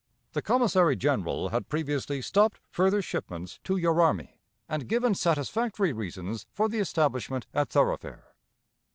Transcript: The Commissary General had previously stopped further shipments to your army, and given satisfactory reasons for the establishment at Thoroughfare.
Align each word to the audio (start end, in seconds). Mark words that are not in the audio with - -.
The 0.33 0.41
Commissary 0.41 0.95
General 0.95 1.49
had 1.49 1.69
previously 1.69 2.23
stopped 2.23 2.59
further 2.71 3.03
shipments 3.03 3.59
to 3.65 3.77
your 3.77 4.01
army, 4.01 4.41
and 4.67 4.87
given 4.89 5.13
satisfactory 5.13 5.93
reasons 5.93 6.47
for 6.51 6.67
the 6.67 6.79
establishment 6.79 7.45
at 7.53 7.69
Thoroughfare. 7.69 8.33